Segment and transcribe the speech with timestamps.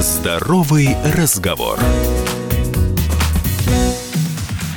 [0.00, 1.78] Здоровый разговор.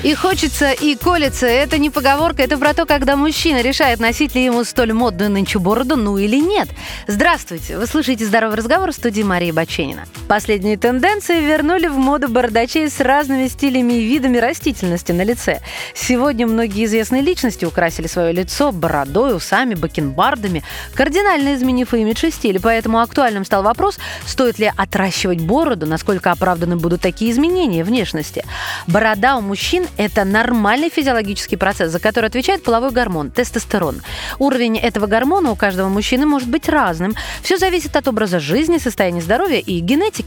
[0.02, 1.46] И хочется, и колется.
[1.46, 5.60] Это не поговорка, это про то, когда мужчина решает, носить ли ему столь модную нынче
[5.60, 6.70] бороду, ну или нет.
[7.08, 10.06] Здравствуйте, вы слушаете «Здоровый разговор» в студии Марии Баченина.
[10.30, 15.60] Последние тенденции вернули в моду бородач с разными стилями и видами растительности на лице.
[15.96, 20.62] Сегодня многие известные личности украсили свое лицо бородой, усами, бакенбардами,
[20.94, 22.60] кардинально изменив имидж и стиль.
[22.62, 28.46] Поэтому актуальным стал вопрос, стоит ли отращивать бороду, насколько оправданы будут такие изменения внешности.
[28.86, 34.04] Борода у мужчин– это нормальный физиологический процесс, за который отвечает половой гормон– тестостерон.
[34.38, 37.16] Уровень этого гормона у каждого мужчины может быть разным.
[37.42, 40.19] Все зависит от образа жизни, состояния здоровья и генетики.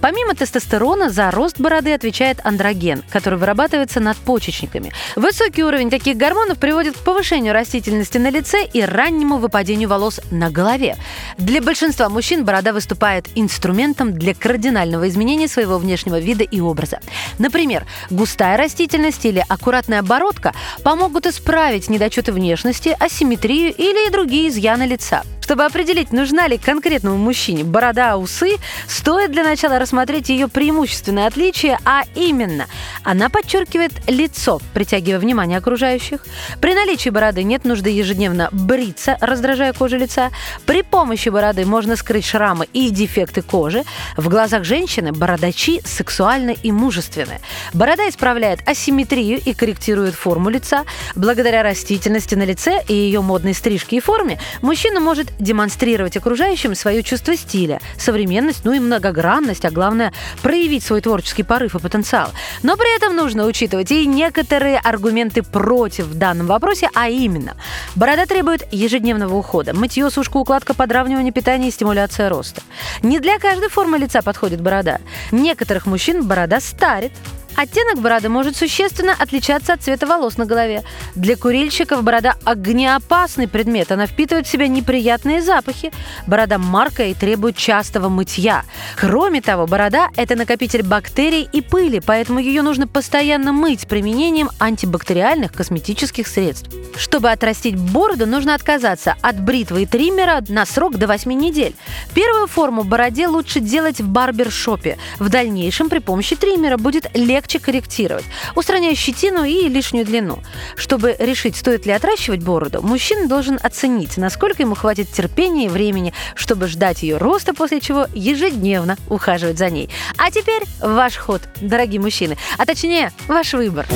[0.00, 4.92] Помимо тестостерона, за рост бороды отвечает андроген, который вырабатывается надпочечниками.
[5.16, 10.50] Высокий уровень таких гормонов приводит к повышению растительности на лице и раннему выпадению волос на
[10.50, 10.96] голове.
[11.38, 17.00] Для большинства мужчин борода выступает инструментом для кардинального изменения своего внешнего вида и образа.
[17.38, 25.22] Например, густая растительность или аккуратная бородка помогут исправить недочеты внешности, асимметрию или другие изъяны лица.
[25.48, 31.78] Чтобы определить, нужна ли конкретному мужчине борода, усы, стоит для начала рассмотреть ее преимущественное отличие,
[31.86, 32.66] а именно,
[33.02, 36.26] она подчеркивает лицо, притягивая внимание окружающих.
[36.60, 40.32] При наличии бороды нет нужды ежедневно бриться, раздражая кожу лица.
[40.66, 43.84] При помощи бороды можно скрыть шрамы и дефекты кожи.
[44.18, 47.40] В глазах женщины бородачи сексуальны и мужественны.
[47.72, 50.84] Борода исправляет асимметрию и корректирует форму лица.
[51.14, 57.02] Благодаря растительности на лице и ее модной стрижке и форме мужчина может демонстрировать окружающим свое
[57.02, 62.30] чувство стиля, современность, ну и многогранность, а главное проявить свой творческий порыв и потенциал.
[62.62, 67.56] Но при этом нужно учитывать и некоторые аргументы против в данном вопросе, а именно
[67.94, 72.62] борода требует ежедневного ухода, мытье, сушка, укладка, подравнивание питания и стимуляция роста.
[73.02, 74.98] Не для каждой формы лица подходит борода.
[75.32, 77.12] Некоторых мужчин борода старит,
[77.58, 80.84] Оттенок бороды может существенно отличаться от цвета волос на голове.
[81.16, 83.90] Для курильщиков борода– огнеопасный предмет.
[83.90, 85.90] Она впитывает в себя неприятные запахи.
[86.28, 88.62] Борода маркая и требует частого мытья.
[88.96, 94.50] Кроме того, борода– это накопитель бактерий и пыли, поэтому ее нужно постоянно мыть с применением
[94.60, 96.70] антибактериальных косметических средств.
[96.96, 101.74] Чтобы отрастить бороду, нужно отказаться от бритвы и триммера на срок до 8 недель.
[102.14, 104.98] Первую форму бороде лучше делать в барбершопе.
[105.18, 110.38] В дальнейшем при помощи триммера будет легче корректировать, устраняя щетину и лишнюю длину.
[110.76, 116.12] Чтобы решить, стоит ли отращивать бороду, мужчина должен оценить, насколько ему хватит терпения и времени,
[116.34, 119.88] чтобы ждать ее роста, после чего ежедневно ухаживать за ней.
[120.16, 123.86] А теперь ваш ход, дорогие мужчины, а точнее ваш выбор.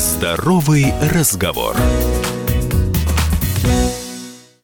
[0.00, 1.76] Здоровый разговор.